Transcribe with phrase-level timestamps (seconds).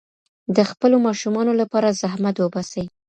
[0.55, 2.85] د خپلو ماشومانو لپاره زحمت وباسئ.